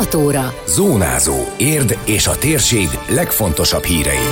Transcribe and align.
6 0.00 0.14
óra. 0.14 0.54
Zónázó. 0.66 1.34
Érd 1.56 1.98
és 2.06 2.26
a 2.26 2.38
térség 2.38 2.88
legfontosabb 3.08 3.82
hírei. 3.82 4.26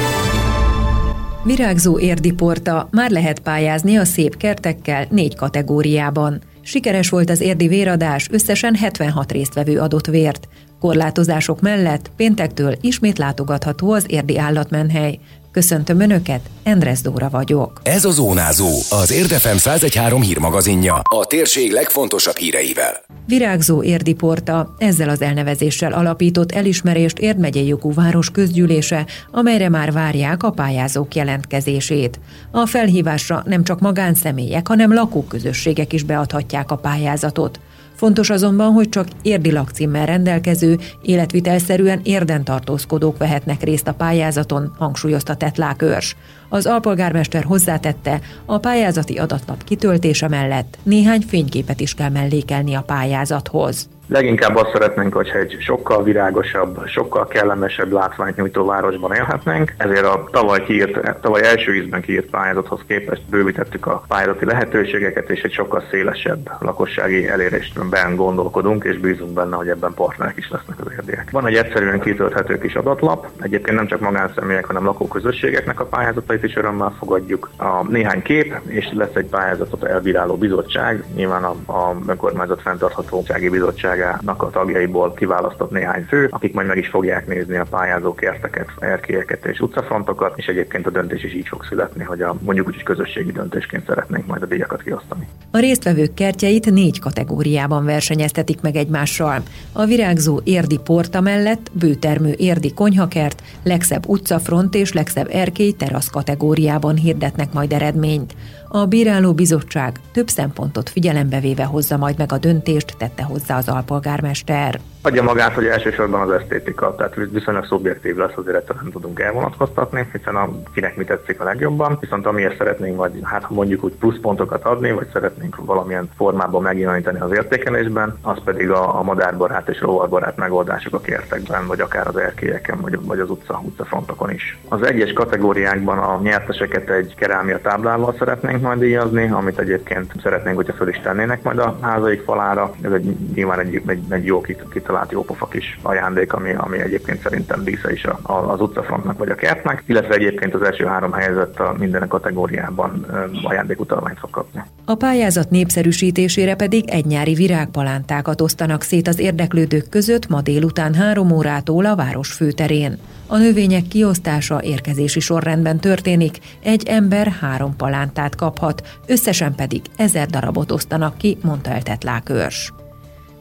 Virágzó 1.45 1.99
érdi 1.99 2.33
porta, 2.33 2.89
már 2.91 3.11
lehet 3.11 3.41
pályázni 3.41 3.97
a 3.97 4.05
szép 4.05 4.37
kertekkel 4.37 5.07
négy 5.11 5.37
kategóriában. 5.37 6.41
Sikeres 6.63 7.09
volt 7.09 7.31
az 7.31 7.41
érdi 7.41 7.69
véradás, 7.69 8.29
összesen 8.31 8.75
76 8.75 9.33
résztvevő 9.33 9.79
adott 9.79 10.07
vért. 10.07 10.49
Korlátozások 10.81 11.61
mellett 11.61 12.11
péntektől 12.17 12.75
ismét 12.81 13.19
látogatható 13.19 13.93
az 13.93 14.05
érdi 14.07 14.39
állatmenhely. 14.39 15.19
Köszöntöm 15.59 16.01
Önöket, 16.01 16.41
Endres 16.63 17.01
Dóra 17.01 17.29
vagyok. 17.29 17.81
Ez 17.83 18.05
a 18.05 18.11
Zónázó, 18.11 18.69
az 18.91 19.13
Érdefem 19.13 19.57
113 19.57 20.23
hírmagazinja, 20.23 21.01
a 21.03 21.25
térség 21.27 21.73
legfontosabb 21.73 22.37
híreivel. 22.37 23.05
Virágzó 23.27 23.83
érdi 23.83 24.13
porta, 24.13 24.75
ezzel 24.79 25.09
az 25.09 25.23
elnevezéssel 25.23 25.93
alapított 25.93 26.53
elismerést 26.53 27.19
Érd 27.19 27.39
megyei 27.39 27.67
jogú 27.67 27.95
város 27.95 28.31
közgyűlése, 28.31 29.07
amelyre 29.31 29.69
már 29.69 29.93
várják 29.93 30.43
a 30.43 30.51
pályázók 30.51 31.15
jelentkezését. 31.15 32.21
A 32.51 32.67
felhívásra 32.67 33.43
nem 33.47 33.65
csak 33.65 33.81
magánszemélyek, 33.81 34.69
hanem 34.69 34.95
lakóközösségek 34.95 35.93
is 35.93 36.03
beadhatják 36.03 36.71
a 36.71 36.77
pályázatot. 36.77 37.61
Fontos 37.99 38.31
azonban, 38.31 38.73
hogy 38.73 38.89
csak 38.89 39.09
érdi 39.23 39.53
lakcímmel 39.53 40.07
rendelkező, 40.07 40.79
életvitelszerűen 41.03 42.01
érden 42.03 42.45
tartózkodók 42.45 43.19
vehetnek 43.19 43.63
részt 43.63 43.89
a 43.89 43.95
pályázaton, 43.95 44.75
hangsúlyozta 44.79 45.35
Tetlák 45.35 45.83
őrs. 45.83 46.17
Az 46.49 46.67
alpolgármester 46.67 47.45
hozzátette, 47.45 48.21
a 48.47 48.59
pályázati 48.59 49.17
adatlap 49.17 49.65
kitöltése 49.65 50.29
mellett 50.29 50.79
néhány 50.83 51.21
fényképet 51.21 51.81
is 51.81 51.95
kell 51.95 52.11
mellékelni 52.11 52.75
a 52.75 52.83
pályázathoz. 52.83 53.89
Leginkább 54.09 54.57
azt 54.57 54.73
szeretnénk, 54.73 55.15
hogyha 55.15 55.39
egy 55.39 55.57
sokkal 55.61 56.03
virágosabb, 56.03 56.87
sokkal 56.87 57.27
kellemesebb 57.27 57.93
látványt 57.93 58.37
nyújtó 58.37 58.65
városban 58.65 59.15
élhetnénk, 59.15 59.75
ezért 59.77 60.05
a 60.05 60.29
tavaly, 60.33 60.65
kiírt, 60.65 61.21
tavaly 61.21 61.47
első 61.47 61.75
ízben 61.75 62.01
kiírt 62.01 62.31
pályázathoz 62.31 62.81
képest 62.87 63.23
bővítettük 63.31 63.87
a 63.87 64.03
pályázati 64.09 64.45
lehetőségeket, 64.45 65.31
és 65.31 65.43
egy 65.43 65.53
sokkal 65.53 65.83
szélesebb 65.91 66.51
lakossági 66.61 67.29
elérésben 67.29 68.17
gondolkodunk, 68.17 68.85
és 68.85 68.99
bízunk 68.99 69.33
benne, 69.33 69.57
hogy 69.57 69.69
ebben 69.69 69.95
partnerek 69.95 70.37
is 70.37 70.51
lesznek 70.51 70.81
az 70.81 70.93
érdiek. 70.93 71.31
Van 71.31 71.47
egy 71.47 71.55
egyszerűen 71.55 72.01
kitölthető 72.01 72.59
kis 72.59 72.75
adatlap, 72.75 73.27
egyébként 73.41 73.77
nem 73.77 73.87
csak 73.87 74.01
magánszemélyek, 74.01 74.67
hanem 74.67 74.85
lakóközösségeknek 74.85 75.81
a 75.81 75.87
pályázatait 75.87 76.45
is 76.45 76.57
örömmel 76.57 76.95
fogadjuk. 76.99 77.51
A 77.57 77.89
néhány 77.89 78.23
kép, 78.23 78.61
és 78.67 78.91
lesz 78.93 79.15
egy 79.15 79.29
pályázatot 79.29 79.85
elbíráló 79.85 80.37
bizottság, 80.37 81.05
nyilván 81.15 81.45
a, 81.45 81.73
a 81.73 81.97
önkormányzat 82.07 82.61
fenntarthatósági 82.61 83.49
bizottság 83.49 83.97
bizottságának 83.99 84.43
a 84.43 84.51
tagjaiból 84.51 85.15
kiválasztott 85.15 85.71
néhány 85.71 86.05
fő, 86.09 86.29
akik 86.31 86.55
majd 86.55 86.67
meg 86.67 86.77
is 86.77 86.89
fogják 86.89 87.27
nézni 87.27 87.57
a 87.57 87.67
pályázó 87.71 88.15
kerteket, 88.15 88.69
erkélyeket 88.79 89.47
és 89.47 89.61
utcafrontokat, 89.61 90.39
és 90.39 90.47
egyébként 90.47 90.87
a 90.87 90.91
döntés 90.91 91.23
is 91.23 91.35
így 91.35 91.49
fog 91.49 91.65
születni, 91.65 92.05
hogy 92.05 92.23
a 92.23 92.37
mondjuk 92.41 92.67
úgy 92.67 92.83
közösségi 92.83 93.33
döntésként 93.33 93.87
szeretnénk 93.87 94.27
majd 94.27 94.43
a 94.43 94.47
díjakat 94.47 94.83
kiosztani. 94.83 95.29
A 95.51 95.59
résztvevők 95.59 96.15
kertjeit 96.15 96.71
négy 96.71 97.01
kategóriában 97.01 97.85
versenyeztetik 97.85 98.61
meg 98.61 98.77
egymással. 98.77 99.43
A 99.73 99.85
virágzó 99.85 100.41
érdi 100.45 100.79
porta 100.85 101.21
mellett 101.21 101.71
bőtermő 101.73 102.35
érdi 102.37 102.73
konyhakert, 102.75 103.43
legszebb 103.63 104.07
utcafront 104.09 104.75
és 104.75 104.93
legszebb 104.93 105.29
erkély 105.31 105.73
terasz 105.73 106.11
kategóriában 106.11 106.97
hirdetnek 106.97 107.53
majd 107.53 107.73
eredményt. 107.73 108.35
A 108.71 108.87
bíráló 108.87 109.35
bizottság 109.35 110.01
több 110.13 110.29
szempontot 110.29 110.89
figyelembe 110.89 111.41
véve 111.41 111.65
hozza 111.65 111.97
majd 111.97 112.19
meg 112.19 112.33
a 112.33 112.39
döntést, 112.39 112.97
tette 112.99 113.23
hozzá 113.23 113.57
az 113.57 113.69
alpolgármester 113.69 114.81
adja 115.03 115.23
magát, 115.23 115.55
hogy 115.55 115.67
elsősorban 115.67 116.21
az 116.21 116.31
esztétika, 116.31 116.95
tehát 116.95 117.15
viszonylag 117.33 117.65
szubjektív 117.65 118.17
lesz, 118.17 118.37
azért 118.37 118.57
ettől 118.57 118.77
nem 118.81 118.91
tudunk 118.91 119.21
elvonatkoztatni, 119.21 120.09
hiszen 120.13 120.37
a 120.37 120.49
kinek 120.75 120.97
mi 120.97 121.05
tetszik 121.05 121.41
a 121.41 121.45
legjobban, 121.45 121.99
viszont 122.01 122.27
amiért 122.27 122.57
szeretnénk 122.57 122.97
vagy 122.97 123.13
hát 123.23 123.51
mondjuk 123.51 123.85
úgy 123.85 123.93
pluszpontokat 123.93 124.65
adni, 124.65 124.93
vagy 124.93 125.07
szeretnénk 125.13 125.57
valamilyen 125.57 126.11
formában 126.17 126.63
megjeleníteni 126.63 127.21
az 127.21 127.33
értékelésben, 127.33 128.19
az 128.23 128.39
pedig 128.45 128.71
a, 128.71 128.99
a 128.99 129.03
madárbarát 129.03 129.69
és 129.69 129.81
rovarbarát 129.81 130.37
megoldások 130.37 130.95
a 130.95 131.01
kértekben, 131.01 131.67
vagy 131.67 131.81
akár 131.81 132.07
az 132.07 132.17
erkélyeken, 132.17 132.81
vagy, 132.81 132.99
vagy 133.01 133.19
az 133.19 133.31
utca, 133.31 133.61
utcafrontokon 133.65 134.31
is. 134.31 134.59
Az 134.69 134.83
egyes 134.83 135.13
kategóriákban 135.13 135.99
a 135.99 136.21
nyerteseket 136.23 136.91
egy 136.91 137.15
kerámia 137.15 137.61
táblával 137.61 138.15
szeretnénk 138.19 138.58
majd 138.61 138.79
díjazni, 138.79 139.29
amit 139.31 139.59
egyébként 139.59 140.13
szeretnénk, 140.23 140.57
hogyha 140.57 140.73
föl 140.73 140.89
is 140.89 141.01
tennének 141.03 141.43
majd 141.43 141.59
a 141.59 141.79
házaik 141.81 142.23
falára. 142.23 142.75
Ez 142.83 142.93
egy, 142.93 143.17
nyilván 143.35 143.59
egy, 143.59 143.83
egy, 143.87 144.01
egy 144.09 144.25
jó 144.25 144.41
kitalált 144.41 144.99
talált 144.99 145.13
jópofa 145.13 145.47
kis 145.47 145.79
ajándék, 145.83 146.33
ami, 146.33 146.55
ami 146.55 146.81
egyébként 146.81 147.23
szerintem 147.23 147.65
dísze 147.65 147.93
is 147.93 148.05
a, 148.05 148.19
a, 148.23 148.33
az 148.33 148.61
utcafrontnak 148.61 149.19
vagy 149.19 149.29
a 149.29 149.35
kertnek, 149.35 149.83
illetve 149.87 150.15
egyébként 150.15 150.55
az 150.55 150.63
első 150.63 150.85
három 150.85 151.13
helyzet 151.13 151.61
a 151.61 151.75
minden 151.79 152.09
kategóriában 152.09 153.07
ajándékutalványt 153.43 154.19
fog 154.19 154.31
kapni. 154.31 154.63
A 154.85 154.95
pályázat 154.95 155.51
népszerűsítésére 155.51 156.55
pedig 156.55 156.91
egy 156.91 157.07
nyári 157.07 157.35
virágpalántákat 157.35 158.41
osztanak 158.41 158.83
szét 158.83 159.09
az 159.09 159.19
érdeklődők 159.19 159.89
között 159.89 160.29
ma 160.29 160.41
délután 160.41 160.95
három 160.95 161.31
órától 161.31 161.85
a 161.85 161.97
város 161.97 162.33
főterén. 162.33 162.99
A 163.31 163.37
növények 163.37 163.83
kiosztása 163.83 164.63
érkezési 164.63 165.21
sorrendben 165.21 165.79
történik, 165.79 166.39
egy 166.63 166.89
ember 166.89 167.27
három 167.41 167.77
palántát 167.77 168.35
kaphat, 168.49 168.83
összesen 169.07 169.55
pedig 169.55 169.83
ezer 169.97 170.27
darabot 170.27 170.71
osztanak 170.71 171.19
ki, 171.19 171.39
mondta 171.43 171.71
el 171.71 171.83
Tetlákörs. 171.83 172.73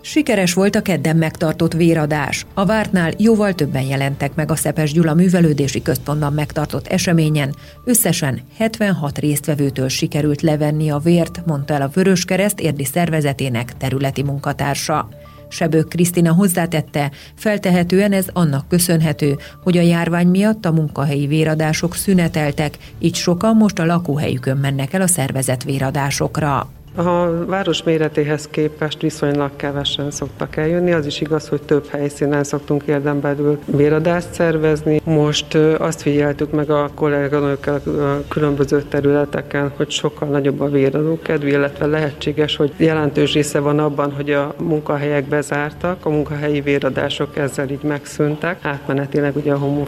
Sikeres 0.01 0.53
volt 0.53 0.75
a 0.75 0.81
kedden 0.81 1.16
megtartott 1.16 1.73
véradás. 1.73 2.45
A 2.53 2.66
vártnál 2.66 3.13
jóval 3.18 3.53
többen 3.53 3.81
jelentek 3.81 4.35
meg 4.35 4.51
a 4.51 4.56
Szepes 4.56 4.91
Gyula 4.91 5.13
művelődési 5.13 5.81
központban 5.81 6.34
megtartott 6.34 6.88
eseményen. 6.88 7.56
Összesen 7.84 8.41
76 8.57 9.18
résztvevőtől 9.18 9.88
sikerült 9.88 10.41
levenni 10.41 10.90
a 10.90 10.97
vért, 10.97 11.45
mondta 11.45 11.74
el 11.74 11.81
a 11.81 11.91
Vöröskereszt 11.94 12.59
érdi 12.59 12.85
szervezetének 12.85 13.78
területi 13.78 14.24
munkatársa. 14.24 15.09
Sebők 15.50 15.88
Krisztina 15.88 16.34
hozzátette, 16.34 17.12
feltehetően 17.35 18.12
ez 18.12 18.28
annak 18.34 18.68
köszönhető, 18.68 19.38
hogy 19.63 19.78
a 19.78 19.81
járvány 19.81 20.28
miatt 20.28 20.66
a 20.66 20.72
munkahelyi 20.72 21.28
véradások 21.28 21.96
szüneteltek, 21.96 22.78
így 23.00 23.16
sokan 23.16 23.56
most 23.56 23.80
a 23.80 23.86
lakóhelyükön 23.86 24.57
mennek 24.57 24.94
el 24.94 25.02
a 25.02 25.07
szervezett 25.07 25.63
véradásokra. 25.63 26.77
A 26.97 27.46
város 27.46 27.84
méretéhez 27.84 28.47
képest 28.47 29.02
viszonylag 29.02 29.56
kevesen 29.56 30.12
szoktak 30.12 30.56
eljönni, 30.56 30.91
az 30.91 31.06
is 31.06 31.22
igaz, 31.22 31.47
hogy 31.47 31.62
több 31.62 31.88
helyszínen 31.88 32.44
szoktunk 32.44 32.84
érdem 32.85 33.19
belül 33.19 33.59
véradást 33.66 34.34
szervezni. 34.34 35.02
Most 35.03 35.56
azt 35.56 36.02
figyeltük 36.02 36.52
meg 36.52 36.69
a 36.69 36.90
kolléganőkkel 36.96 37.81
a 37.86 38.28
különböző 38.28 38.81
területeken, 38.81 39.72
hogy 39.75 39.91
sokkal 39.91 40.28
nagyobb 40.28 40.59
a 40.59 40.69
véradókedv, 40.69 41.47
illetve 41.47 41.86
lehetséges, 41.86 42.56
hogy 42.56 42.74
jelentős 42.78 43.34
része 43.34 43.59
van 43.59 43.80
abban, 43.80 44.12
hogy 44.12 44.31
a 44.31 44.53
munkahelyek 44.59 45.25
bezártak, 45.25 46.06
a 46.06 46.09
munkahelyi 46.09 46.62
véradások 46.62 47.38
ezzel 47.38 47.69
így 47.69 47.84
megszűntek, 47.84 48.59
átmenetileg 48.62 49.36
ugye 49.36 49.53
a 49.53 49.57
home 49.57 49.86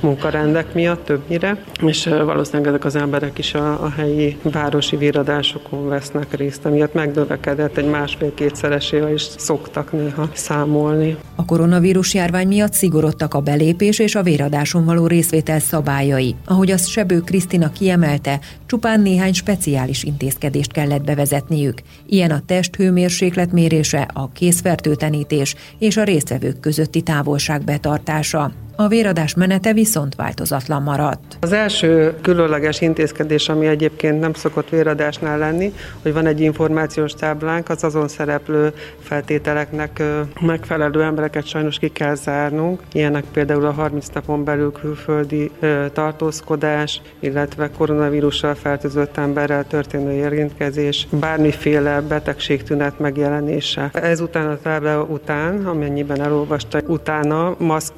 munkarendek 0.00 0.74
miatt 0.74 1.04
többnyire, 1.04 1.62
és 1.86 2.06
valószínűleg 2.06 2.66
ezek 2.68 2.84
az 2.84 2.96
emberek 2.96 3.38
is 3.38 3.54
a, 3.54 3.84
a 3.84 3.90
helyi 3.96 4.36
városi 4.42 4.96
véradásokon 4.96 5.88
vesznek 5.88 6.34
részt 6.34 6.46
részt, 6.48 6.64
amiatt 6.64 6.94
megnövekedett 6.94 7.76
egy 7.76 7.88
másfél-kétszeresével 7.88 9.12
is 9.12 9.22
szoktak 9.22 9.92
néha 9.92 10.28
számolni. 10.34 11.16
A 11.36 11.44
koronavírus 11.44 12.14
járvány 12.14 12.48
miatt 12.48 12.72
szigorodtak 12.72 13.34
a 13.34 13.40
belépés 13.40 13.98
és 13.98 14.14
a 14.14 14.22
véradáson 14.22 14.84
való 14.84 15.06
részvétel 15.06 15.58
szabályai. 15.58 16.34
Ahogy 16.44 16.70
azt 16.70 16.88
Sebő 16.88 17.20
Krisztina 17.20 17.72
kiemelte, 17.72 18.40
csupán 18.66 19.00
néhány 19.00 19.32
speciális 19.32 20.04
intézkedést 20.04 20.72
kellett 20.72 21.04
bevezetniük. 21.04 21.82
Ilyen 22.06 22.30
a 22.30 22.42
testhőmérséklet 22.46 23.52
mérése, 23.52 24.08
a 24.12 24.32
készfertőtlenítés 24.32 25.54
és 25.78 25.96
a 25.96 26.04
résztvevők 26.04 26.60
közötti 26.60 27.02
távolság 27.02 27.64
betartása. 27.64 28.52
A 28.80 28.88
véradás 28.88 29.34
menete 29.34 29.72
viszont 29.72 30.14
változatlan 30.14 30.82
maradt. 30.82 31.36
Az 31.40 31.52
első 31.52 32.14
különleges 32.22 32.80
intézkedés, 32.80 33.48
ami 33.48 33.66
egyébként 33.66 34.20
nem 34.20 34.32
szokott 34.32 34.68
véradásnál 34.68 35.38
lenni, 35.38 35.72
hogy 36.02 36.12
van 36.12 36.26
egy 36.26 36.40
információs 36.40 37.12
táblánk, 37.12 37.68
az 37.68 37.84
azon 37.84 38.08
szereplő 38.08 38.72
feltételeknek 39.00 40.02
megfelelő 40.40 41.02
embereket 41.02 41.46
sajnos 41.46 41.78
ki 41.78 41.88
kell 41.88 42.14
zárnunk. 42.14 42.80
Ilyenek 42.92 43.24
például 43.32 43.66
a 43.66 43.72
30 43.72 44.06
napon 44.14 44.44
belül 44.44 44.72
külföldi 44.72 45.50
tartózkodás, 45.92 47.00
illetve 47.20 47.70
koronavírussal 47.70 48.54
fertőzött 48.54 49.16
emberrel 49.16 49.66
történő 49.66 50.12
érintkezés, 50.12 51.06
bármiféle 51.10 52.00
betegségtünet 52.00 52.98
megjelenése. 52.98 53.90
Ezután 53.92 54.48
a 54.48 54.58
tábla 54.62 55.02
után, 55.02 55.66
amennyiben 55.66 56.20
elolvasta, 56.20 56.80
utána 56.86 57.54
maszk 57.58 57.94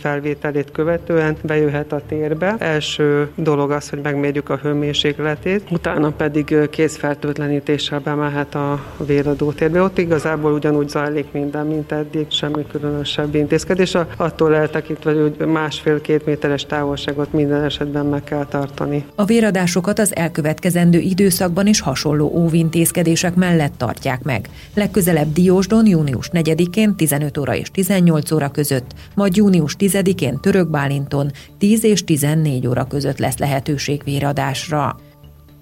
fel 0.00 0.17
felvételét 0.18 0.70
követően 0.72 1.36
bejöhet 1.42 1.92
a 1.92 2.00
térbe. 2.08 2.56
Első 2.58 3.28
dolog 3.34 3.70
az, 3.70 3.88
hogy 3.88 3.98
megmérjük 4.02 4.48
a 4.50 4.56
hőmérsékletét, 4.56 5.62
utána 5.70 6.10
pedig 6.10 6.56
kézfertőtlenítéssel 6.70 8.00
bemehet 8.00 8.54
a 8.54 8.80
véradó 9.06 9.52
térbe. 9.52 9.82
Ott 9.82 9.98
igazából 9.98 10.52
ugyanúgy 10.52 10.88
zajlik 10.88 11.32
minden, 11.32 11.66
mint 11.66 11.92
eddig, 11.92 12.26
semmi 12.30 12.66
különösebb 12.66 13.34
intézkedés. 13.34 13.96
Attól 14.16 14.54
eltekintve, 14.54 15.12
hogy 15.12 15.46
másfél-két 15.46 16.26
méteres 16.26 16.66
távolságot 16.66 17.32
minden 17.32 17.64
esetben 17.64 18.06
meg 18.06 18.24
kell 18.24 18.46
tartani. 18.46 19.04
A 19.14 19.24
véradásokat 19.24 19.98
az 19.98 20.16
elkövetkezendő 20.16 20.98
időszakban 20.98 21.66
is 21.66 21.80
hasonló 21.80 22.30
óvintézkedések 22.34 23.34
mellett 23.34 23.72
tartják 23.76 24.22
meg. 24.22 24.48
Legközelebb 24.74 25.32
Diósdon 25.32 25.86
június 25.86 26.30
4-én 26.32 26.94
15 26.96 27.38
óra 27.38 27.54
és 27.56 27.70
18 27.70 28.30
óra 28.30 28.48
között, 28.48 28.90
majd 29.14 29.36
június 29.36 29.76
10-én 30.08 30.40
Török 30.40 30.68
Bálinton 30.68 31.30
10 31.58 31.84
és 31.84 32.04
14 32.04 32.66
óra 32.66 32.84
között 32.84 33.18
lesz 33.18 33.38
lehetőség 33.38 34.02
véradásra. 34.04 34.96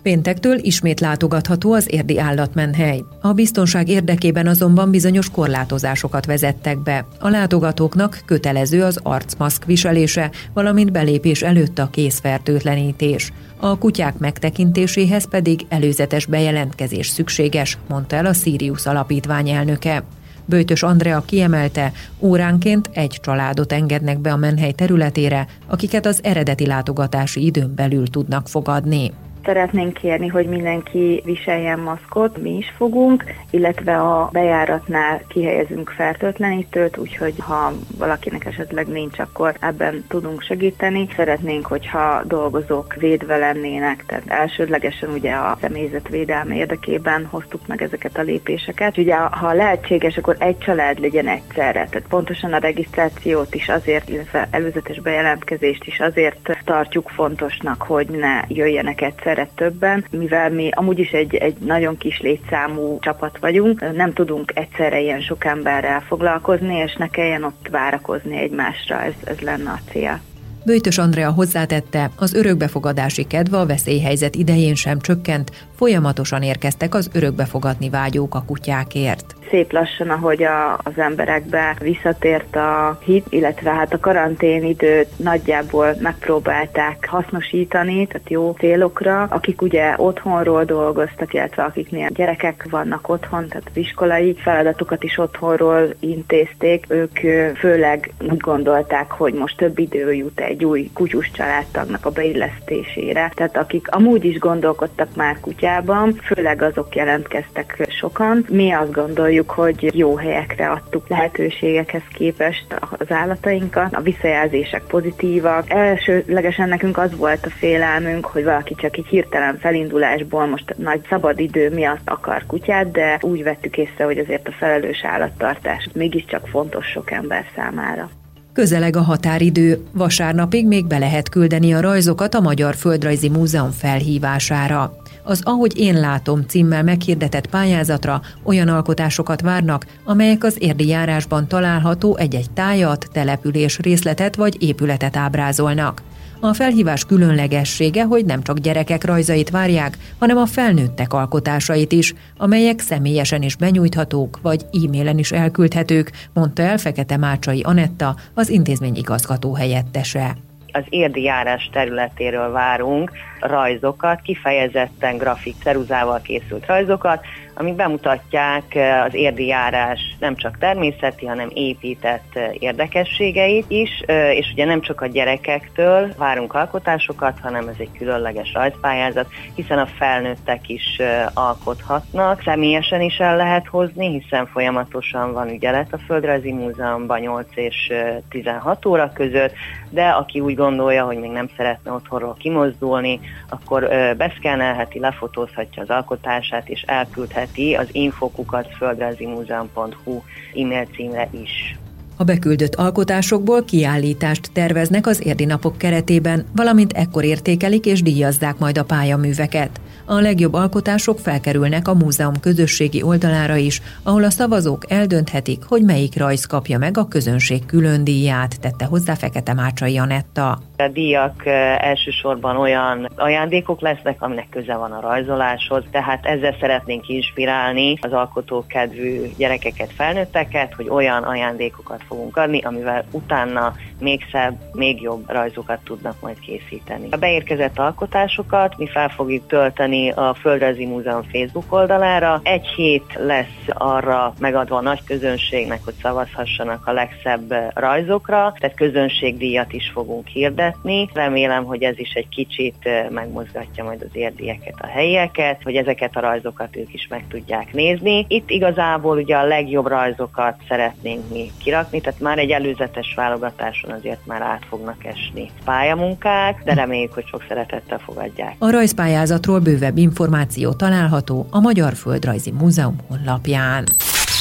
Péntektől 0.02 0.58
ismét 0.58 1.00
látogatható 1.00 1.72
az 1.72 1.86
érdi 1.90 2.18
állatmenhely. 2.18 3.04
A 3.20 3.32
biztonság 3.32 3.88
érdekében 3.88 4.46
azonban 4.46 4.90
bizonyos 4.90 5.30
korlátozásokat 5.30 6.26
vezettek 6.26 6.82
be. 6.82 7.06
A 7.20 7.28
látogatóknak 7.28 8.20
kötelező 8.24 8.82
az 8.82 9.00
arcmaszk 9.02 9.64
viselése, 9.64 10.30
valamint 10.52 10.92
belépés 10.92 11.42
előtt 11.42 11.78
a 11.78 11.90
készfertőtlenítés. 11.90 13.32
A 13.56 13.78
kutyák 13.78 14.18
megtekintéséhez 14.18 15.28
pedig 15.28 15.66
előzetes 15.68 16.26
bejelentkezés 16.26 17.08
szükséges, 17.08 17.78
mondta 17.88 18.16
el 18.16 18.26
a 18.26 18.32
Sirius 18.32 18.86
alapítvány 18.86 19.48
elnöke. 19.48 20.04
Bőtös 20.46 20.82
Andrea 20.82 21.22
kiemelte, 21.26 21.92
óránként 22.18 22.90
egy 22.92 23.18
családot 23.22 23.72
engednek 23.72 24.18
be 24.18 24.32
a 24.32 24.36
menhely 24.36 24.72
területére, 24.72 25.46
akiket 25.66 26.06
az 26.06 26.20
eredeti 26.22 26.66
látogatási 26.66 27.44
időn 27.44 27.74
belül 27.74 28.06
tudnak 28.06 28.48
fogadni. 28.48 29.12
Szeretnénk 29.46 29.92
kérni, 29.92 30.26
hogy 30.26 30.46
mindenki 30.46 31.22
viseljen 31.24 31.78
maszkot, 31.78 32.38
mi 32.38 32.56
is 32.56 32.72
fogunk, 32.76 33.24
illetve 33.50 33.96
a 33.96 34.28
bejáratnál 34.32 35.22
kihelyezünk 35.28 35.90
fertőtlenítőt, 35.90 36.96
úgyhogy 36.96 37.34
ha 37.38 37.72
valakinek 37.98 38.44
esetleg 38.44 38.86
nincs, 38.86 39.18
akkor 39.18 39.56
ebben 39.60 40.04
tudunk 40.08 40.42
segíteni. 40.42 41.08
Szeretnénk, 41.16 41.66
hogyha 41.66 42.22
dolgozók 42.24 42.94
védve 42.94 43.36
lennének, 43.36 44.04
tehát 44.06 44.24
elsődlegesen 44.26 45.08
ugye 45.10 45.32
a 45.32 45.58
személyzet 45.60 46.08
védelme 46.08 46.54
érdekében 46.54 47.26
hoztuk 47.30 47.66
meg 47.66 47.82
ezeket 47.82 48.18
a 48.18 48.22
lépéseket. 48.22 48.98
Ugye 48.98 49.14
ha 49.14 49.52
lehetséges, 49.52 50.16
akkor 50.16 50.36
egy 50.38 50.58
család 50.58 51.00
legyen 51.00 51.28
egyszerre, 51.28 51.86
tehát 51.90 52.08
pontosan 52.08 52.52
a 52.52 52.58
regisztrációt 52.58 53.54
is 53.54 53.68
azért, 53.68 54.08
illetve 54.08 54.48
előzetes 54.50 55.00
bejelentkezést 55.00 55.84
is 55.84 56.00
azért 56.00 56.54
tartjuk 56.64 57.08
fontosnak, 57.08 57.82
hogy 57.82 58.06
ne 58.08 58.40
jöjjenek 58.48 59.00
egyszer 59.00 59.34
egyszerre 59.36 59.50
többen, 59.54 60.04
mivel 60.10 60.50
mi 60.50 60.68
amúgy 60.70 60.98
is 60.98 61.10
egy, 61.10 61.34
egy 61.34 61.56
nagyon 61.58 61.96
kis 61.96 62.20
létszámú 62.20 62.98
csapat 63.00 63.38
vagyunk, 63.38 63.94
nem 63.94 64.12
tudunk 64.12 64.52
egyszerre 64.54 65.00
ilyen 65.00 65.20
sok 65.20 65.44
emberrel 65.44 66.00
foglalkozni, 66.00 66.74
és 66.74 66.94
ne 66.96 67.08
kelljen 67.08 67.44
ott 67.44 67.68
várakozni 67.70 68.36
egymásra, 68.36 69.02
ez, 69.02 69.14
ez 69.24 69.38
lenne 69.38 69.70
a 69.70 69.90
cél. 69.90 70.20
Bőjtös 70.64 70.98
Andrea 70.98 71.30
hozzátette, 71.30 72.10
az 72.16 72.34
örökbefogadási 72.34 73.24
kedve 73.24 73.58
a 73.58 73.66
veszélyhelyzet 73.66 74.34
idején 74.34 74.74
sem 74.74 75.00
csökkent, 75.00 75.50
folyamatosan 75.76 76.42
érkeztek 76.42 76.94
az 76.94 77.10
örökbefogadni 77.12 77.90
vágyók 77.90 78.34
a 78.34 78.44
kutyákért 78.46 79.25
szép 79.50 79.72
lassan, 79.72 80.10
ahogy 80.10 80.42
a, 80.42 80.72
az 80.72 80.98
emberekbe 80.98 81.76
visszatért 81.80 82.56
a 82.56 82.98
hit, 83.04 83.26
illetve 83.28 83.70
hát 83.70 83.92
a 83.92 84.00
karanténidőt 84.00 85.08
nagyjából 85.16 85.94
megpróbálták 86.00 87.06
hasznosítani, 87.08 88.06
tehát 88.06 88.30
jó 88.30 88.54
célokra. 88.58 89.22
Akik 89.22 89.62
ugye 89.62 89.94
otthonról 89.96 90.64
dolgoztak, 90.64 91.34
illetve 91.34 91.62
akiknél 91.62 92.08
gyerekek 92.08 92.66
vannak 92.70 93.08
otthon, 93.08 93.48
tehát 93.48 93.66
az 93.70 93.76
iskolai 93.76 94.34
feladatokat 94.34 95.04
is 95.04 95.18
otthonról 95.18 95.94
intézték, 96.00 96.84
ők 96.88 97.18
főleg 97.58 98.12
úgy 98.30 98.36
gondolták, 98.36 99.10
hogy 99.10 99.34
most 99.34 99.56
több 99.56 99.78
idő 99.78 100.12
jut 100.12 100.40
egy 100.40 100.64
új 100.64 100.90
kutyus 100.92 101.30
családtagnak 101.30 102.06
a 102.06 102.10
beillesztésére. 102.10 103.32
Tehát 103.34 103.56
akik 103.56 103.88
amúgy 103.90 104.24
is 104.24 104.38
gondolkodtak 104.38 105.08
már 105.16 105.40
kutyában, 105.40 106.12
főleg 106.12 106.62
azok 106.62 106.94
jelentkeztek 106.94 107.86
sokan. 107.88 108.44
Mi 108.48 108.72
azt 108.72 108.92
gondoljuk, 108.92 109.35
gondoljuk, 109.36 109.50
hogy 109.82 109.98
jó 109.98 110.16
helyekre 110.16 110.68
adtuk 110.70 111.08
lehetőségekhez 111.08 112.02
képest 112.14 112.66
az 112.98 113.10
állatainkat. 113.10 113.94
A 113.94 114.00
visszajelzések 114.00 114.82
pozitívak. 114.82 115.70
Elsőlegesen 115.70 116.68
nekünk 116.68 116.98
az 116.98 117.16
volt 117.16 117.46
a 117.46 117.50
félelmünk, 117.50 118.26
hogy 118.26 118.44
valaki 118.44 118.74
csak 118.74 118.96
egy 118.96 119.06
hirtelen 119.06 119.58
felindulásból 119.58 120.46
most 120.46 120.74
nagy 120.76 121.00
szabadidő 121.08 121.70
miatt 121.70 122.08
akar 122.08 122.46
kutyát, 122.46 122.90
de 122.90 123.18
úgy 123.22 123.42
vettük 123.42 123.76
észre, 123.76 124.04
hogy 124.04 124.18
azért 124.18 124.48
a 124.48 124.52
felelős 124.52 125.04
állattartás 125.04 125.88
mégiscsak 125.92 126.46
fontos 126.46 126.86
sok 126.86 127.10
ember 127.10 127.44
számára. 127.54 128.10
Közeleg 128.56 128.96
a 128.96 129.02
határidő, 129.02 129.82
vasárnapig 129.92 130.66
még 130.66 130.86
be 130.86 130.98
lehet 130.98 131.28
küldeni 131.28 131.74
a 131.74 131.80
rajzokat 131.80 132.34
a 132.34 132.40
Magyar 132.40 132.74
Földrajzi 132.74 133.28
Múzeum 133.28 133.70
felhívására 133.70 134.96
az 135.22 135.40
Ahogy 135.44 135.78
én 135.78 136.00
látom 136.00 136.42
címmel 136.46 136.82
meghirdetett 136.82 137.46
pályázatra 137.46 138.20
olyan 138.42 138.68
alkotásokat 138.68 139.40
várnak, 139.40 139.86
amelyek 140.04 140.44
az 140.44 140.56
érdi 140.58 140.86
járásban 140.86 141.48
található 141.48 142.16
egy-egy 142.16 142.50
tájat, 142.50 143.08
település 143.12 143.78
részletet 143.78 144.36
vagy 144.36 144.62
épületet 144.62 145.16
ábrázolnak. 145.16 146.02
A 146.40 146.52
felhívás 146.52 147.04
különlegessége, 147.04 148.04
hogy 148.04 148.24
nem 148.24 148.42
csak 148.42 148.58
gyerekek 148.58 149.04
rajzait 149.04 149.50
várják, 149.50 149.98
hanem 150.18 150.36
a 150.36 150.46
felnőttek 150.46 151.12
alkotásait 151.12 151.92
is, 151.92 152.14
amelyek 152.36 152.80
személyesen 152.80 153.42
is 153.42 153.56
benyújthatók, 153.56 154.38
vagy 154.42 154.66
e-mailen 154.72 155.18
is 155.18 155.32
elküldhetők, 155.32 156.10
mondta 156.32 156.62
el 156.62 156.78
Fekete 156.78 157.16
Mácsai 157.16 157.60
Anetta, 157.60 158.16
az 158.34 158.48
intézmény 158.48 158.96
igazgató 158.96 159.54
helyettese 159.54 160.36
az 160.76 160.84
érdi 160.88 161.22
járás 161.22 161.68
területéről 161.72 162.50
várunk 162.50 163.10
rajzokat, 163.40 164.20
kifejezetten 164.20 165.16
grafik 165.16 165.54
ceruzával 165.62 166.20
készült 166.20 166.66
rajzokat, 166.66 167.20
amik 167.58 167.74
bemutatják 167.74 168.74
eh, 168.74 169.04
az 169.04 169.14
érdi 169.14 169.46
járás 169.46 170.00
nem 170.18 170.36
csak 170.36 170.58
természeti, 170.58 171.26
hanem 171.26 171.48
épített 171.54 172.30
eh, 172.32 172.50
érdekességeit 172.58 173.64
is, 173.68 173.90
eh, 174.06 174.36
és 174.36 174.50
ugye 174.52 174.64
nem 174.64 174.80
csak 174.80 175.00
a 175.00 175.06
gyerekektől 175.06 176.12
várunk 176.16 176.54
alkotásokat, 176.54 177.38
hanem 177.40 177.68
ez 177.68 177.74
egy 177.78 177.90
különleges 177.98 178.52
rajzpályázat, 178.52 179.26
hiszen 179.54 179.78
a 179.78 179.86
felnőttek 179.86 180.68
is 180.68 181.00
alkothatnak, 181.34 182.42
személyesen 182.42 183.00
is 183.00 183.18
el 183.18 183.36
lehet 183.36 183.66
hozni, 183.66 184.20
hiszen 184.20 184.46
folyamatosan 184.46 185.32
van 185.32 185.48
ügyelet 185.48 185.92
a 185.92 185.98
Földrajzi 185.98 186.52
Múzeumban 186.52 187.20
8 187.20 187.46
és 187.54 187.92
16 188.28 188.86
óra 188.86 189.12
között, 189.14 189.52
de 189.90 190.08
aki 190.08 190.40
úgy 190.40 190.54
gondolja, 190.66 191.04
hogy 191.04 191.18
még 191.18 191.30
nem 191.30 191.48
szeretne 191.56 191.90
otthonról 191.92 192.36
kimozdulni, 192.38 193.20
akkor 193.48 193.88
beszkennelheti, 194.16 194.98
lefotózhatja 194.98 195.82
az 195.82 195.90
alkotását, 195.90 196.68
és 196.68 196.82
elküldheti 196.86 197.74
az 197.74 197.88
infokukat 197.92 198.68
földrajzimúzeum.hu 198.76 200.22
e-mail 200.54 200.86
címre 200.94 201.28
is. 201.30 201.76
A 202.16 202.24
beküldött 202.24 202.74
alkotásokból 202.74 203.64
kiállítást 203.64 204.50
terveznek 204.52 205.06
az 205.06 205.26
érdi 205.26 205.44
napok 205.44 205.78
keretében, 205.78 206.44
valamint 206.54 206.92
ekkor 206.92 207.24
értékelik 207.24 207.86
és 207.86 208.02
díjazzák 208.02 208.58
majd 208.58 208.78
a 208.78 208.84
pályaműveket. 208.84 209.80
A 210.08 210.20
legjobb 210.20 210.54
alkotások 210.54 211.18
felkerülnek 211.18 211.88
a 211.88 211.94
múzeum 211.94 212.40
közösségi 212.40 213.02
oldalára 213.02 213.56
is, 213.56 213.82
ahol 214.02 214.24
a 214.24 214.30
szavazók 214.30 214.90
eldönthetik, 214.90 215.62
hogy 215.64 215.82
melyik 215.82 216.16
rajz 216.16 216.44
kapja 216.44 216.78
meg 216.78 216.98
a 216.98 217.08
közönség 217.08 217.66
külön 217.66 218.04
díját, 218.04 218.60
tette 218.60 218.84
hozzá 218.84 219.14
Fekete 219.14 219.54
Mácsai 219.54 219.98
Anetta. 219.98 220.60
A 220.78 220.88
díjak 220.88 221.46
elsősorban 221.78 222.56
olyan 222.56 223.08
ajándékok 223.16 223.80
lesznek, 223.80 224.22
aminek 224.22 224.48
köze 224.50 224.76
van 224.76 224.92
a 224.92 225.00
rajzoláshoz, 225.00 225.84
tehát 225.90 226.26
ezzel 226.26 226.56
szeretnénk 226.60 227.08
inspirálni 227.08 227.98
az 228.00 228.12
alkotókedvű 228.12 229.20
gyerekeket, 229.36 229.92
felnőtteket, 229.92 230.74
hogy 230.74 230.88
olyan 230.88 231.22
ajándékokat 231.22 232.02
fogunk 232.08 232.36
adni, 232.36 232.60
amivel 232.60 233.04
utána 233.10 233.74
még 234.00 234.20
szebb, 234.32 234.54
még 234.72 235.02
jobb 235.02 235.30
rajzokat 235.30 235.80
tudnak 235.84 236.20
majd 236.20 236.38
készíteni. 236.38 237.08
A 237.10 237.16
beérkezett 237.16 237.78
alkotásokat 237.78 238.76
mi 238.78 238.86
fel 238.86 239.08
fogjuk 239.08 239.46
tölteni 239.46 240.10
a 240.10 240.34
Földrajzi 240.34 240.86
Múzeum 240.86 241.22
Facebook 241.22 241.72
oldalára. 241.72 242.40
Egy 242.42 242.66
hét 242.66 243.18
lesz 243.18 243.66
arra 243.68 244.32
megadva 244.38 244.76
a 244.76 244.80
nagy 244.80 245.04
közönségnek, 245.04 245.80
hogy 245.84 245.94
szavazhassanak 246.02 246.86
a 246.86 246.92
legszebb 246.92 247.54
rajzokra, 247.74 248.54
tehát 248.58 248.76
közönségdíjat 248.76 249.72
is 249.72 249.90
fogunk 249.94 250.26
hirdetni 250.26 250.65
bevezetni. 250.66 251.10
Remélem, 251.14 251.64
hogy 251.64 251.82
ez 251.82 251.98
is 251.98 252.12
egy 252.12 252.28
kicsit 252.28 252.88
megmozgatja 253.10 253.84
majd 253.84 254.02
az 254.02 254.08
érdieket, 254.12 254.74
a 254.78 254.86
helyieket, 254.86 255.62
hogy 255.62 255.76
ezeket 255.76 256.16
a 256.16 256.20
rajzokat 256.20 256.76
ők 256.76 256.94
is 256.94 257.06
meg 257.10 257.24
tudják 257.28 257.72
nézni. 257.72 258.24
Itt 258.28 258.50
igazából 258.50 259.16
ugye 259.16 259.36
a 259.36 259.46
legjobb 259.46 259.86
rajzokat 259.86 260.54
szeretnénk 260.68 261.30
mi 261.32 261.50
kirakni, 261.62 262.00
tehát 262.00 262.20
már 262.20 262.38
egy 262.38 262.50
előzetes 262.50 263.14
válogatáson 263.16 263.90
azért 263.90 264.26
már 264.26 264.42
át 264.42 264.62
fognak 264.68 265.04
esni 265.04 265.50
pályamunkák, 265.64 266.62
de 266.64 266.74
reméljük, 266.74 267.12
hogy 267.12 267.26
sok 267.26 267.44
szeretettel 267.48 267.98
fogadják. 267.98 268.54
A 268.58 268.70
rajzpályázatról 268.70 269.58
bővebb 269.58 269.96
információ 269.96 270.72
található 270.72 271.46
a 271.50 271.60
Magyar 271.60 271.94
Földrajzi 271.94 272.50
Múzeum 272.50 272.96
honlapján. 273.08 273.84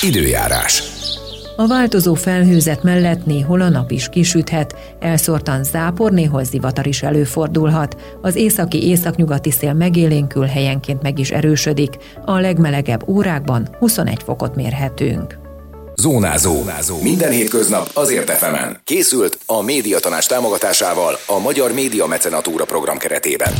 Időjárás. 0.02 0.95
A 1.58 1.68
változó 1.68 2.14
felhőzet 2.14 2.84
mellett 2.84 3.26
néhol 3.26 3.62
a 3.62 3.70
nap 3.70 3.92
is 3.92 4.10
kisüthet, 4.10 4.76
elszórtan 5.00 5.64
zápor, 5.64 6.12
néhol 6.12 6.44
zivatar 6.44 6.88
is 6.88 7.04
előfordulhat. 7.04 7.96
Az 8.22 8.36
északi 8.36 8.88
északnyugati 8.88 9.52
szél 9.52 9.74
megélénkül 9.74 10.46
helyenként 10.46 11.02
meg 11.02 11.20
is 11.20 11.32
erősödik, 11.32 11.98
a 12.26 12.40
legmelegebb 12.40 13.08
órákban 13.08 13.68
21 13.80 14.24
fokot 14.24 14.56
mérhetünk. 14.56 15.38
Zónázó. 15.96 16.54
Zónázó. 16.54 17.02
Minden 17.02 17.32
hétköznap 17.32 17.90
azért 17.94 18.30
efemen. 18.30 18.78
Készült 18.84 19.40
a 19.46 19.62
médiatanás 19.62 20.26
támogatásával 20.26 21.18
a 21.28 21.40
Magyar 21.40 21.74
Média 21.74 22.06
Mecenatúra 22.06 22.66
program 22.66 22.98
keretében. 22.98 23.54